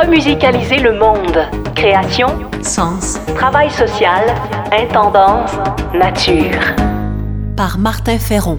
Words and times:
Remusicaliser 0.00 0.78
le 0.78 0.94
monde. 0.94 1.46
Création, 1.76 2.28
sens, 2.62 3.20
travail 3.34 3.70
social, 3.70 4.24
intendance, 4.72 5.52
nature. 5.92 6.74
Par 7.54 7.78
Martin 7.78 8.18
Ferron. 8.18 8.58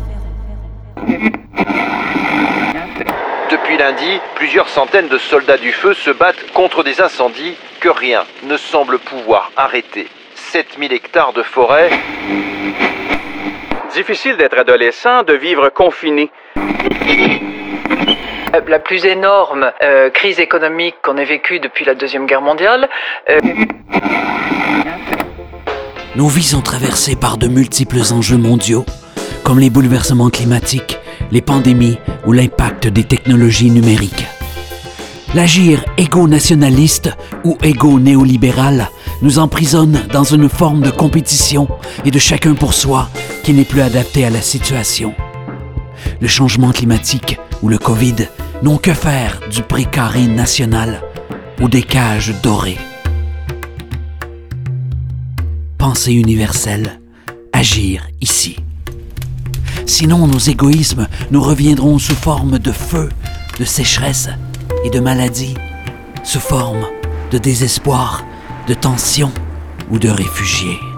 Depuis 3.49 3.77
lundi, 3.77 4.19
plusieurs 4.35 4.69
centaines 4.69 5.07
de 5.07 5.17
soldats 5.17 5.57
du 5.57 5.71
feu 5.71 5.95
se 5.95 6.11
battent 6.11 6.51
contre 6.53 6.83
des 6.83 7.01
incendies 7.01 7.55
que 7.79 7.89
rien 7.89 8.23
ne 8.43 8.57
semble 8.57 8.99
pouvoir 8.99 9.51
arrêter. 9.57 10.07
7000 10.35 10.93
hectares 10.93 11.33
de 11.33 11.41
forêt, 11.41 11.89
Difficile 13.93 14.37
d'être 14.37 14.59
adolescent, 14.59 15.23
de 15.23 15.33
vivre 15.33 15.69
confiné. 15.69 16.29
La 18.53 18.79
plus 18.79 19.05
énorme 19.05 19.71
euh, 19.81 20.09
crise 20.09 20.39
économique 20.39 20.95
qu'on 21.03 21.15
ait 21.15 21.25
vécue 21.25 21.59
depuis 21.59 21.85
la 21.85 21.95
Deuxième 21.95 22.25
Guerre 22.25 22.41
mondiale. 22.41 22.89
Euh, 23.29 23.39
Nos 26.17 26.27
vies 26.27 26.43
sont 26.43 26.61
traversées 26.61 27.15
par 27.15 27.37
de 27.37 27.47
multiples 27.47 28.01
enjeux 28.11 28.37
mondiaux, 28.37 28.85
comme 29.43 29.59
les 29.59 29.69
bouleversements 29.69 30.29
climatiques, 30.29 30.99
les 31.31 31.41
pandémies 31.41 31.97
ou 32.25 32.33
l'impact 32.33 32.87
des 32.87 33.05
technologies 33.05 33.71
numériques. 33.71 34.27
L'agir 35.33 35.85
égo-nationaliste 35.97 37.09
ou 37.45 37.57
égo-néolibéral 37.63 38.89
nous 39.21 39.39
emprisonne 39.39 40.05
dans 40.11 40.25
une 40.25 40.49
forme 40.49 40.81
de 40.81 40.91
compétition 40.91 41.69
et 42.03 42.11
de 42.11 42.19
chacun 42.19 42.53
pour 42.55 42.73
soi 42.73 43.07
qui 43.43 43.53
n'est 43.53 43.63
plus 43.63 43.81
adaptée 43.81 44.25
à 44.25 44.29
la 44.29 44.41
situation. 44.41 45.13
Le 46.19 46.27
changement 46.27 46.71
climatique 46.71 47.39
ou 47.61 47.69
le 47.69 47.77
Covid 47.77 48.27
n'ont 48.61 48.77
que 48.77 48.93
faire 48.93 49.39
du 49.49 49.63
précaré 49.63 50.27
national 50.27 51.01
ou 51.59 51.67
des 51.67 51.83
cages 51.83 52.33
dorées. 52.43 52.77
Pensée 55.77 56.13
universelle, 56.13 56.99
agir 57.53 58.07
ici. 58.21 58.57
Sinon, 59.85 60.27
nos 60.27 60.37
égoïsmes 60.37 61.07
nous 61.31 61.41
reviendront 61.41 61.97
sous 61.97 62.15
forme 62.15 62.59
de 62.59 62.71
feu, 62.71 63.09
de 63.59 63.65
sécheresse 63.65 64.29
et 64.85 64.89
de 64.89 64.99
maladie, 64.99 65.55
sous 66.23 66.39
forme 66.39 66.85
de 67.31 67.37
désespoir, 67.37 68.23
de 68.67 68.73
tension 68.73 69.31
ou 69.89 69.97
de 69.97 70.09
réfugiés. 70.09 70.90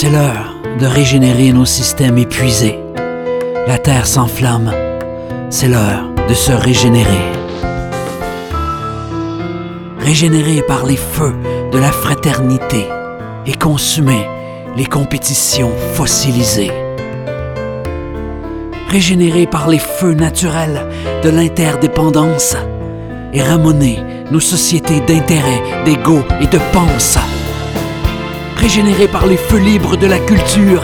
C'est 0.00 0.10
l'heure 0.10 0.54
de 0.78 0.86
régénérer 0.86 1.50
nos 1.50 1.64
systèmes 1.64 2.18
épuisés. 2.18 2.78
La 3.66 3.78
Terre 3.78 4.06
s'enflamme. 4.06 4.72
C'est 5.50 5.66
l'heure 5.66 6.04
de 6.28 6.34
se 6.34 6.52
régénérer. 6.52 7.24
Régénérer 9.98 10.62
par 10.62 10.86
les 10.86 10.94
feux 10.94 11.34
de 11.72 11.78
la 11.78 11.90
fraternité 11.90 12.86
et 13.44 13.54
consumer 13.54 14.24
les 14.76 14.86
compétitions 14.86 15.72
fossilisées. 15.94 16.70
Régénérer 18.90 19.48
par 19.48 19.66
les 19.68 19.80
feux 19.80 20.14
naturels 20.14 20.86
de 21.24 21.28
l'interdépendance 21.28 22.56
et 23.32 23.42
ramener 23.42 23.98
nos 24.30 24.38
sociétés 24.38 25.00
d'intérêt, 25.00 25.82
d'ego 25.84 26.20
et 26.40 26.46
de 26.46 26.60
pense. 26.72 27.18
Régénérer 28.58 29.06
par 29.06 29.26
les 29.26 29.36
feux 29.36 29.58
libres 29.58 29.96
de 29.96 30.06
la 30.06 30.18
culture 30.18 30.82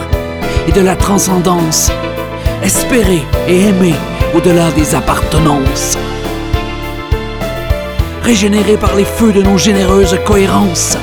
et 0.67 0.71
de 0.71 0.79
la 0.79 0.95
transcendance. 0.95 1.91
Espérer 2.63 3.21
et 3.49 3.67
aimer 3.67 3.93
au-delà 4.33 4.71
des 4.71 4.95
appartenances. 4.95 5.97
Régénérer 8.23 8.77
par 8.77 8.95
les 8.95 9.03
feux 9.03 9.33
de 9.33 9.41
nos 9.41 9.57
généreuses 9.57 10.17
cohérences 10.25 10.97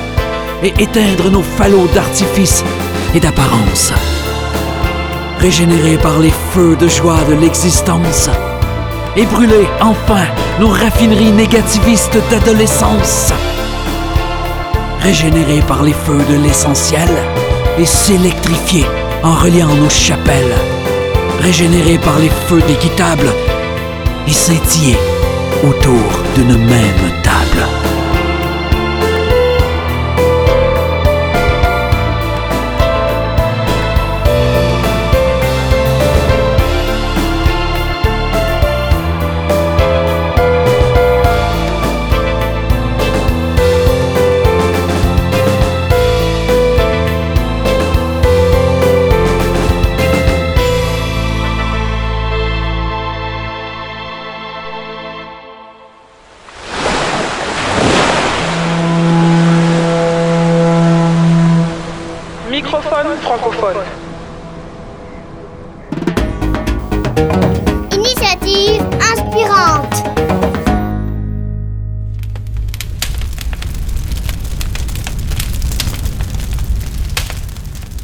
et 0.63 0.73
éteindre 0.81 1.29
nos 1.29 1.43
falots 1.43 1.87
d'artifice 1.93 2.63
et 3.13 3.19
d'apparence. 3.19 3.93
Régénérer 5.39 5.97
par 5.97 6.19
les 6.19 6.33
feux 6.51 6.75
de 6.75 6.87
joie 6.87 7.23
de 7.29 7.35
l'existence 7.35 8.29
et 9.15 9.25
brûler 9.25 9.67
enfin 9.79 10.25
nos 10.59 10.69
raffineries 10.69 11.31
négativistes 11.31 12.17
d'adolescence. 12.31 13.31
Régénérer 15.03 15.59
par 15.67 15.83
les 15.83 15.91
feux 15.91 16.23
de 16.29 16.35
l'essentiel 16.35 17.09
et 17.77 17.85
s'électrifier 17.85 18.85
en 19.21 19.33
reliant 19.33 19.75
nos 19.75 19.89
chapelles. 19.89 20.55
Régénérer 21.41 21.97
par 21.97 22.19
les 22.19 22.29
feux 22.29 22.61
d'équitable 22.61 23.27
et 24.25 24.31
scintiller 24.31 24.95
autour 25.67 26.23
d'une 26.35 26.57
même 26.57 27.21
table. 27.21 27.67
Initiative 67.91 68.81
inspirante. 69.11 70.03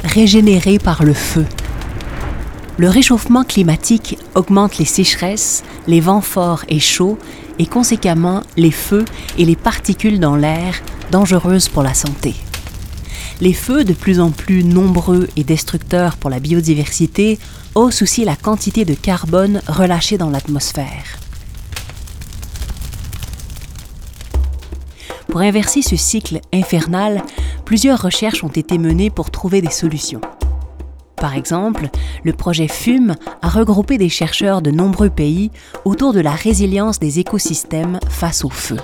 régénéré 0.02 0.78
par 0.78 1.02
le 1.02 1.14
feu. 1.14 1.46
Le 2.76 2.90
réchauffement 2.90 3.44
climatique 3.44 4.18
augmente 4.34 4.76
les 4.76 4.84
sécheresses, 4.84 5.62
les 5.86 6.00
vents 6.00 6.20
forts 6.20 6.64
et 6.68 6.80
chauds 6.80 7.16
et 7.58 7.66
conséquemment 7.66 8.42
les 8.56 8.72
feux 8.72 9.06
et 9.38 9.46
les 9.46 9.56
particules 9.56 10.20
dans 10.20 10.36
l'air 10.36 10.74
dangereuses 11.10 11.68
pour 11.68 11.82
la 11.82 11.94
santé. 11.94 12.34
Les 13.40 13.54
feux, 13.54 13.84
de 13.84 13.94
plus 13.94 14.20
en 14.20 14.30
plus 14.30 14.64
nombreux 14.64 15.28
et 15.36 15.44
destructeurs 15.44 16.16
pour 16.16 16.28
la 16.28 16.40
biodiversité, 16.40 17.38
haussent 17.74 18.02
aussi 18.02 18.24
la 18.24 18.36
quantité 18.36 18.84
de 18.84 18.92
carbone 18.92 19.62
relâchée 19.66 20.18
dans 20.18 20.28
l'atmosphère. 20.28 21.18
Pour 25.28 25.40
inverser 25.40 25.80
ce 25.80 25.96
cycle 25.96 26.40
infernal, 26.52 27.22
plusieurs 27.64 28.02
recherches 28.02 28.44
ont 28.44 28.48
été 28.48 28.76
menées 28.76 29.10
pour 29.10 29.30
trouver 29.30 29.62
des 29.62 29.70
solutions. 29.70 30.20
Par 31.16 31.34
exemple, 31.34 31.88
le 32.24 32.32
projet 32.32 32.68
FUME 32.68 33.14
a 33.40 33.48
regroupé 33.48 33.96
des 33.96 34.08
chercheurs 34.08 34.60
de 34.60 34.70
nombreux 34.70 35.10
pays 35.10 35.50
autour 35.84 36.12
de 36.12 36.20
la 36.20 36.32
résilience 36.32 36.98
des 36.98 37.20
écosystèmes 37.20 38.00
face 38.08 38.44
au 38.44 38.50
feu. 38.50 38.78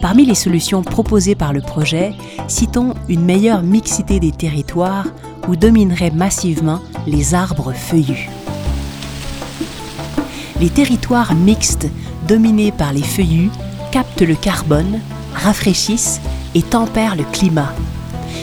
Parmi 0.00 0.24
les 0.24 0.36
solutions 0.36 0.82
proposées 0.82 1.34
par 1.34 1.52
le 1.52 1.60
projet, 1.60 2.12
citons 2.46 2.94
une 3.08 3.24
meilleure 3.24 3.62
mixité 3.62 4.20
des 4.20 4.30
territoires 4.30 5.06
où 5.48 5.56
domineraient 5.56 6.12
massivement 6.12 6.80
les 7.06 7.34
arbres 7.34 7.72
feuillus. 7.72 8.28
Les 10.60 10.70
territoires 10.70 11.34
mixtes 11.34 11.88
dominés 12.28 12.72
par 12.72 12.92
les 12.92 13.02
feuillus 13.02 13.50
captent 13.90 14.22
le 14.22 14.34
carbone, 14.34 15.00
rafraîchissent 15.34 16.20
et 16.54 16.62
tempèrent 16.62 17.16
le 17.16 17.24
climat, 17.24 17.72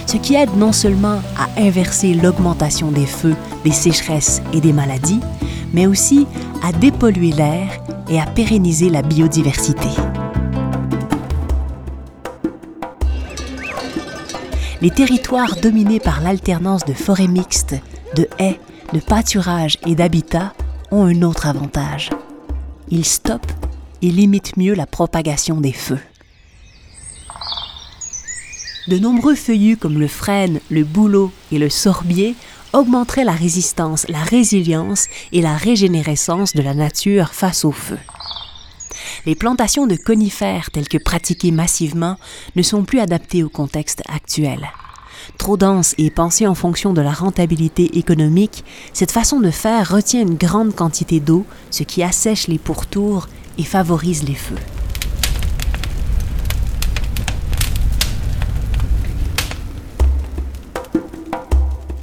ce 0.08 0.18
qui 0.18 0.36
aide 0.36 0.58
non 0.58 0.74
seulement 0.74 1.22
à 1.38 1.62
inverser 1.62 2.14
l'augmentation 2.14 2.92
des 2.92 3.06
feux, 3.06 3.36
des 3.64 3.72
sécheresses 3.72 4.42
et 4.54 4.60
des 4.60 4.74
maladies, 4.74 5.22
mais 5.74 5.88
aussi 5.88 6.28
à 6.64 6.72
dépolluer 6.74 7.32
l'air 7.32 7.70
et 8.10 8.20
à 8.20 8.26
pérenniser 8.26 8.90
la 8.90 9.02
biodiversité. 9.02 9.90
Les 14.86 14.92
territoires 14.92 15.56
dominés 15.56 16.00
par 16.00 16.22
l'alternance 16.22 16.86
de 16.86 16.94
forêts 16.94 17.26
mixtes, 17.26 17.74
de 18.16 18.28
haies, 18.38 18.60
de 18.94 19.00
pâturages 19.00 19.80
et 19.88 19.96
d'habitats 19.96 20.54
ont 20.92 21.06
un 21.06 21.24
autre 21.24 21.48
avantage. 21.48 22.12
Ils 22.92 23.04
stoppent 23.04 23.52
et 24.04 24.12
limitent 24.12 24.58
mieux 24.58 24.76
la 24.76 24.86
propagation 24.86 25.60
des 25.60 25.72
feux. 25.74 25.98
De 28.88 29.00
nombreux 29.00 29.34
feuillus 29.34 29.78
comme 29.78 29.98
le 29.98 30.08
frêne, 30.08 30.60
le 30.70 30.84
bouleau 30.84 31.32
et 31.52 31.58
le 31.58 31.72
sorbier 31.72 32.36
augmenteraient 32.72 33.24
la 33.24 33.32
résistance, 33.32 34.08
la 34.08 34.22
résilience 34.22 35.08
et 35.32 35.42
la 35.42 35.58
régénérescence 35.58 36.54
de 36.54 36.62
la 36.62 36.76
nature 36.76 37.34
face 37.34 37.66
au 37.66 37.72
feu. 37.72 37.98
Les 39.26 39.36
plantations 39.36 39.88
de 39.88 39.96
conifères 39.96 40.72
telles 40.72 40.88
que 40.88 40.98
pratiquées 40.98 41.52
massivement 41.52 42.18
ne 42.56 42.62
sont 42.62 42.84
plus 42.84 43.00
adaptées 43.00 43.44
au 43.44 43.50
contexte 43.50 44.02
actuel. 44.08 44.68
Trop 45.38 45.58
dense 45.58 45.96
et 45.98 46.10
pensée 46.12 46.48
en 46.48 46.56
fonction 46.56 46.94
de 46.94 47.02
la 47.02 47.12
rentabilité 47.12 47.98
économique, 47.98 48.64
cette 48.94 49.12
façon 49.12 49.40
de 49.40 49.52
faire 49.52 49.90
retient 49.90 50.22
une 50.22 50.36
grande 50.36 50.76
quantité 50.76 51.20
d'eau, 51.20 51.46
ce 51.72 51.84
qui 51.84 52.04
assèche 52.04 52.48
les 52.48 52.60
pourtours 52.60 53.28
et 53.58 53.64
favorise 53.64 54.24
les 54.24 54.36
feux. 54.36 54.56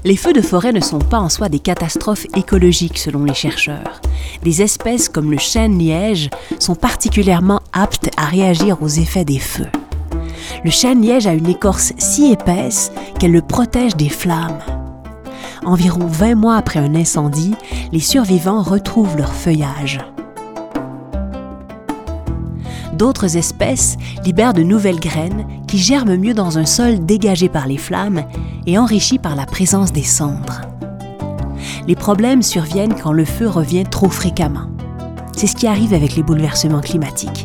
Les 0.04 0.16
feux 0.16 0.32
de 0.32 0.40
forêt 0.40 0.72
ne 0.72 0.80
sont 0.80 0.98
pas 0.98 1.20
en 1.20 1.28
soi 1.28 1.48
des 1.48 1.60
catastrophes 1.60 2.26
écologiques 2.36 2.98
selon 2.98 3.24
les 3.24 3.34
chercheurs. 3.34 4.00
Des 4.42 4.60
espèces 4.60 5.08
comme 5.08 5.30
le 5.30 5.38
chêne-liège 5.38 6.28
sont 6.58 6.74
particulièrement 6.74 7.60
aptes 7.72 8.10
à 8.16 8.24
réagir 8.24 8.82
aux 8.82 8.88
effets 8.88 9.24
des 9.24 9.38
feux. 9.38 9.70
Le 10.64 10.70
chêne-liège 10.70 11.28
a 11.28 11.34
une 11.34 11.48
écorce 11.48 11.92
si 11.98 12.32
épaisse 12.32 12.90
qu'elle 13.20 13.32
le 13.32 13.42
protège 13.42 13.96
des 13.96 14.08
flammes. 14.08 14.58
Environ 15.64 16.06
20 16.06 16.34
mois 16.34 16.56
après 16.56 16.80
un 16.80 16.96
incendie, 16.96 17.54
les 17.92 18.00
survivants 18.00 18.62
retrouvent 18.62 19.16
leur 19.16 19.32
feuillage. 19.32 20.00
D'autres 23.02 23.36
espèces 23.36 23.96
libèrent 24.24 24.54
de 24.54 24.62
nouvelles 24.62 25.00
graines 25.00 25.44
qui 25.66 25.76
germent 25.76 26.16
mieux 26.16 26.34
dans 26.34 26.58
un 26.58 26.64
sol 26.64 27.04
dégagé 27.04 27.48
par 27.48 27.66
les 27.66 27.76
flammes 27.76 28.22
et 28.64 28.78
enrichi 28.78 29.18
par 29.18 29.34
la 29.34 29.44
présence 29.44 29.92
des 29.92 30.04
cendres. 30.04 30.60
Les 31.88 31.96
problèmes 31.96 32.42
surviennent 32.42 32.94
quand 32.94 33.10
le 33.10 33.24
feu 33.24 33.48
revient 33.48 33.82
trop 33.82 34.08
fréquemment. 34.08 34.68
C'est 35.36 35.48
ce 35.48 35.56
qui 35.56 35.66
arrive 35.66 35.94
avec 35.94 36.14
les 36.14 36.22
bouleversements 36.22 36.80
climatiques. 36.80 37.44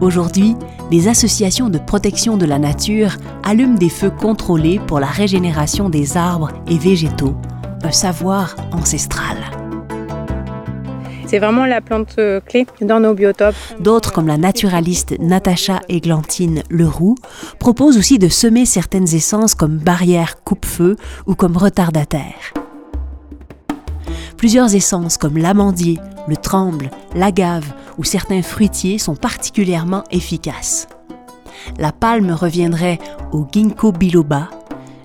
Aujourd'hui, 0.00 0.56
des 0.90 1.06
associations 1.06 1.70
de 1.70 1.78
protection 1.78 2.36
de 2.36 2.46
la 2.46 2.58
nature 2.58 3.12
allument 3.44 3.78
des 3.78 3.90
feux 3.90 4.10
contrôlés 4.10 4.80
pour 4.88 4.98
la 4.98 5.06
régénération 5.06 5.88
des 5.88 6.16
arbres 6.16 6.50
et 6.66 6.78
végétaux, 6.78 7.36
un 7.84 7.92
savoir 7.92 8.56
ancestral. 8.72 9.47
C'est 11.28 11.40
vraiment 11.40 11.66
la 11.66 11.82
plante 11.82 12.14
euh, 12.18 12.40
clé 12.40 12.66
dans 12.80 13.00
nos 13.00 13.12
biotopes. 13.12 13.54
D'autres, 13.80 14.14
comme 14.14 14.28
la 14.28 14.38
naturaliste 14.38 15.14
Natacha 15.20 15.80
Églantine 15.90 16.62
Leroux, 16.70 17.16
proposent 17.58 17.98
aussi 17.98 18.18
de 18.18 18.28
semer 18.28 18.64
certaines 18.64 19.14
essences 19.14 19.54
comme 19.54 19.76
barrière 19.76 20.42
coupe-feu 20.42 20.96
ou 21.26 21.34
comme 21.34 21.58
retardataire. 21.58 22.54
Plusieurs 24.38 24.74
essences 24.74 25.18
comme 25.18 25.36
l'amandier, 25.36 25.98
le 26.28 26.36
tremble, 26.38 26.88
l'agave 27.14 27.74
ou 27.98 28.04
certains 28.04 28.40
fruitiers 28.40 28.96
sont 28.96 29.14
particulièrement 29.14 30.04
efficaces. 30.10 30.88
La 31.78 31.92
palme 31.92 32.30
reviendrait 32.30 32.98
au 33.32 33.46
ginkgo 33.52 33.92
biloba, 33.92 34.48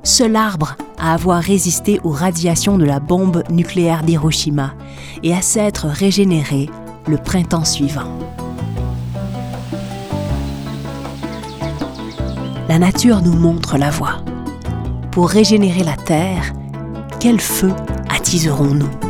seul 0.03 0.35
arbre 0.35 0.75
à 0.97 1.13
avoir 1.13 1.41
résisté 1.41 1.99
aux 2.03 2.11
radiations 2.11 2.77
de 2.77 2.85
la 2.85 2.99
bombe 2.99 3.43
nucléaire 3.49 4.03
d'Hiroshima 4.03 4.73
et 5.23 5.33
à 5.33 5.41
s'être 5.41 5.87
régénéré 5.87 6.69
le 7.07 7.17
printemps 7.17 7.65
suivant. 7.65 8.19
La 12.69 12.79
nature 12.79 13.21
nous 13.21 13.35
montre 13.35 13.77
la 13.77 13.89
voie. 13.89 14.23
Pour 15.11 15.29
régénérer 15.29 15.83
la 15.83 15.95
Terre, 15.95 16.53
quel 17.19 17.39
feu 17.39 17.71
attiserons-nous? 18.09 19.02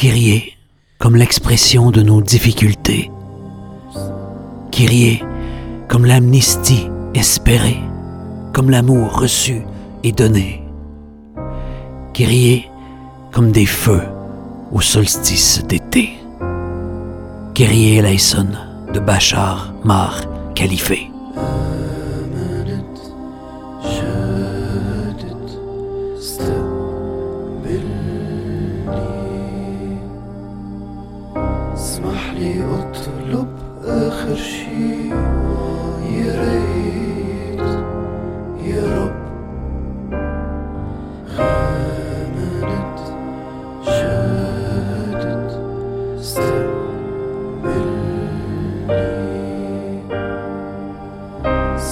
Kyrie 0.00 0.56
comme 0.98 1.14
l'expression 1.14 1.90
de 1.90 2.00
nos 2.00 2.22
difficultés. 2.22 3.10
Kyrie 4.70 5.22
comme 5.88 6.06
l'amnistie 6.06 6.88
espérée, 7.12 7.82
comme 8.54 8.70
l'amour 8.70 9.20
reçu 9.20 9.60
et 10.02 10.12
donné. 10.12 10.62
Kyrie 12.14 12.64
comme 13.30 13.52
des 13.52 13.66
feux 13.66 14.00
au 14.72 14.80
solstice 14.80 15.62
d'été. 15.68 16.12
Kyrie 17.52 17.98
eleison 17.98 18.48
de 18.94 19.00
Bachar 19.00 19.74
Mar 19.84 20.22
Khalife. 20.54 21.09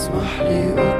smile 0.09 0.53
you 0.53 0.98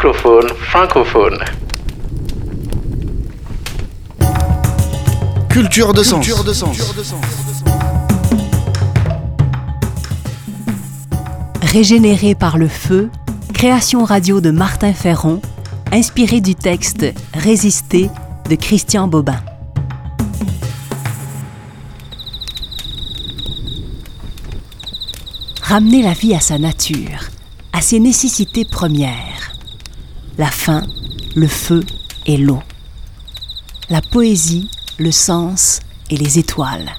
Microphone 0.00 0.48
francophone. 0.60 1.38
Culture 5.48 5.92
de 5.92 6.04
sens. 6.04 6.24
Culture 6.24 6.44
de 6.44 6.52
sens. 6.52 6.94
Régénéré 11.62 12.36
par 12.36 12.58
le 12.58 12.68
feu, 12.68 13.10
création 13.52 14.04
radio 14.04 14.40
de 14.40 14.52
Martin 14.52 14.92
Ferron, 14.92 15.42
inspiré 15.90 16.40
du 16.40 16.54
texte 16.54 17.04
Résister 17.34 18.08
de 18.48 18.54
Christian 18.54 19.08
Bobin. 19.08 19.42
Ramener 25.60 26.02
la 26.02 26.12
vie 26.12 26.36
à 26.36 26.40
sa 26.40 26.56
nature, 26.56 27.30
à 27.72 27.80
ses 27.80 27.98
nécessités 27.98 28.64
premières. 28.64 29.57
La 30.38 30.52
faim, 30.52 30.84
le 31.34 31.48
feu 31.48 31.82
et 32.24 32.36
l'eau. 32.36 32.62
La 33.90 34.00
poésie, 34.00 34.70
le 34.96 35.10
sens 35.10 35.80
et 36.10 36.16
les 36.16 36.38
étoiles. 36.38 36.92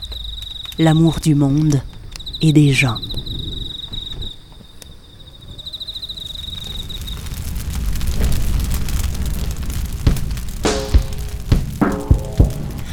L'amour 0.78 1.22
du 1.22 1.36
monde 1.36 1.82
et 2.42 2.52
des 2.52 2.74
gens. 2.74 2.98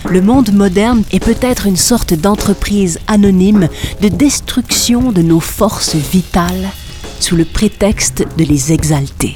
Le 0.08 0.22
monde 0.22 0.52
moderne 0.52 1.02
est 1.10 1.18
peut-être 1.18 1.66
une 1.66 1.76
sorte 1.76 2.14
d'entreprise 2.14 3.00
anonyme 3.08 3.68
de 4.00 4.06
destruction 4.06 5.10
de 5.10 5.22
nos 5.22 5.40
forces 5.40 5.96
vitales 5.96 6.70
sous 7.18 7.34
le 7.34 7.44
prétexte 7.44 8.24
de 8.38 8.44
les 8.44 8.72
exalter. 8.72 9.34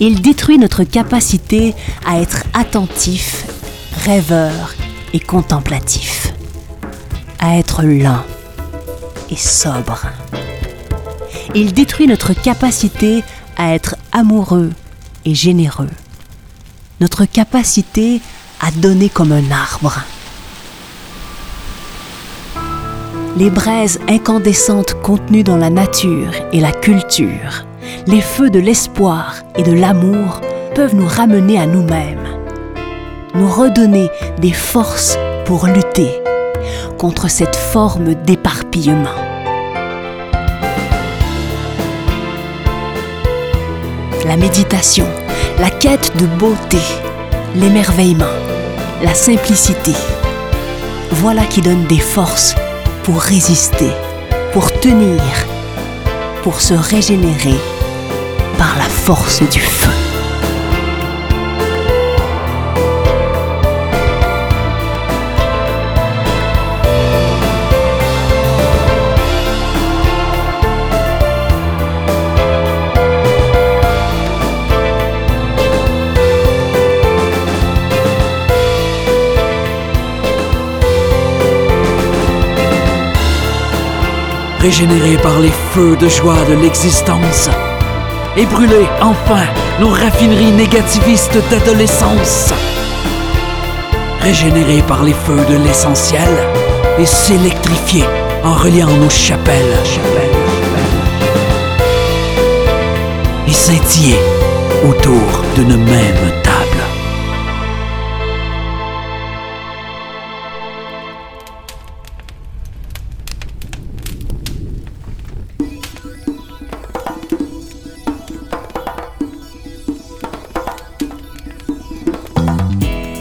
Il 0.00 0.22
détruit 0.22 0.58
notre 0.58 0.84
capacité 0.84 1.74
à 2.06 2.20
être 2.20 2.44
attentif, 2.54 3.46
rêveur 4.04 4.74
et 5.12 5.20
contemplatif, 5.20 6.32
à 7.38 7.58
être 7.58 7.82
lent 7.82 8.24
et 9.30 9.36
sobre. 9.36 10.06
Il 11.54 11.72
détruit 11.72 12.06
notre 12.06 12.32
capacité 12.32 13.22
à 13.56 13.74
être 13.74 13.96
amoureux 14.12 14.70
et 15.24 15.34
généreux 15.34 15.90
notre 17.00 17.24
capacité 17.24 18.20
à 18.60 18.70
donner 18.70 19.08
comme 19.08 19.32
un 19.32 19.50
arbre. 19.50 20.00
Les 23.36 23.48
braises 23.48 23.98
incandescentes 24.08 24.94
contenues 25.02 25.44
dans 25.44 25.56
la 25.56 25.70
nature 25.70 26.32
et 26.52 26.60
la 26.60 26.72
culture, 26.72 27.64
les 28.06 28.20
feux 28.20 28.50
de 28.50 28.58
l'espoir 28.58 29.36
et 29.56 29.62
de 29.62 29.72
l'amour 29.72 30.40
peuvent 30.74 30.94
nous 30.94 31.06
ramener 31.06 31.58
à 31.58 31.66
nous-mêmes, 31.66 32.26
nous 33.34 33.48
redonner 33.48 34.08
des 34.38 34.52
forces 34.52 35.18
pour 35.44 35.66
lutter 35.66 36.20
contre 36.98 37.28
cette 37.28 37.56
forme 37.56 38.14
d'éparpillement. 38.14 39.08
La 44.26 44.36
méditation, 44.36 45.06
la 45.58 45.70
quête 45.70 46.16
de 46.18 46.26
beauté, 46.26 46.78
l'émerveillement, 47.56 48.36
la 49.02 49.14
simplicité. 49.14 49.92
Voilà 51.10 51.44
qui 51.46 51.62
donne 51.62 51.84
des 51.86 51.98
forces 51.98 52.54
pour 53.02 53.20
résister, 53.20 53.90
pour 54.52 54.70
tenir, 54.80 55.20
pour 56.42 56.60
se 56.60 56.74
régénérer 56.74 57.56
par 58.70 58.78
la 58.78 58.88
force 58.88 59.42
du 59.48 59.60
feu. 59.60 59.90
régénérés 84.60 85.16
par 85.16 85.40
les 85.40 85.50
feux 85.72 85.96
de 85.96 86.06
joie 86.08 86.44
de 86.48 86.54
l'existence, 86.54 87.48
et 88.40 88.46
brûler 88.46 88.88
enfin 89.02 89.44
nos 89.80 89.90
raffineries 89.90 90.52
négativistes 90.52 91.38
d'adolescence, 91.50 92.54
régénérés 94.22 94.82
par 94.88 95.02
les 95.02 95.12
feux 95.12 95.44
de 95.50 95.56
l'essentiel, 95.56 96.30
et 96.98 97.04
s'électrifier 97.04 98.04
en 98.42 98.54
reliant 98.54 98.96
nos 98.96 99.10
chapelles, 99.10 99.76
chapelles, 99.84 100.40
et 103.46 103.52
scintiller 103.52 104.18
autour 104.88 105.42
d'une 105.54 105.76
même 105.76 106.32
table. 106.42 106.49